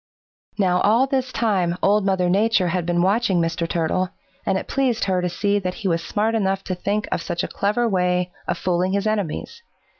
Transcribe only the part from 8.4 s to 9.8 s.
of fooling his enemies.